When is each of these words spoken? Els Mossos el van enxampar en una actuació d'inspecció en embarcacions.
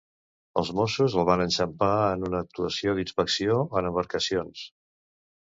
Els 0.61 0.71
Mossos 0.79 1.17
el 1.23 1.27
van 1.31 1.43
enxampar 1.43 1.91
en 2.15 2.25
una 2.29 2.41
actuació 2.45 2.97
d'inspecció 3.01 3.59
en 3.83 3.89
embarcacions. 3.91 4.69